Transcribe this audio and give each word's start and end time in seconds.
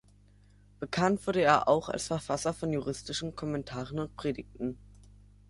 Bekannt 0.79 1.27
wurde 1.27 1.41
er 1.43 1.67
auch 1.67 1.87
als 1.87 2.07
Verfasser 2.07 2.53
von 2.55 2.73
juristischen 2.73 3.35
Kommentaren 3.35 3.99
und 3.99 4.15
Predigten. 4.15 4.79